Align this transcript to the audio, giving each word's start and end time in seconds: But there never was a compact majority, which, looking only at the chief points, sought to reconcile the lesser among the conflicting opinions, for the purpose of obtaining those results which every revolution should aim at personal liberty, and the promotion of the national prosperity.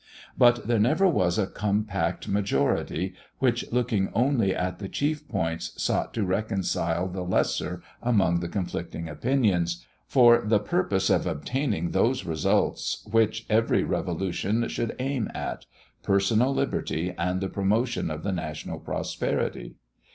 But 0.35 0.65
there 0.67 0.79
never 0.79 1.07
was 1.07 1.37
a 1.37 1.45
compact 1.45 2.27
majority, 2.27 3.13
which, 3.37 3.71
looking 3.71 4.09
only 4.15 4.51
at 4.51 4.79
the 4.79 4.89
chief 4.89 5.27
points, 5.29 5.73
sought 5.79 6.11
to 6.15 6.23
reconcile 6.23 7.07
the 7.07 7.21
lesser 7.21 7.83
among 8.01 8.39
the 8.39 8.47
conflicting 8.49 9.07
opinions, 9.07 9.85
for 10.07 10.41
the 10.43 10.57
purpose 10.57 11.11
of 11.11 11.27
obtaining 11.27 11.91
those 11.91 12.25
results 12.25 13.07
which 13.11 13.45
every 13.47 13.83
revolution 13.83 14.67
should 14.69 14.95
aim 14.97 15.29
at 15.35 15.67
personal 16.01 16.51
liberty, 16.51 17.13
and 17.15 17.39
the 17.39 17.47
promotion 17.47 18.09
of 18.09 18.23
the 18.23 18.31
national 18.31 18.79
prosperity. 18.79 19.75